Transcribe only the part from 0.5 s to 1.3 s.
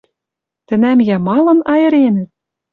Тӹнӓм йӓ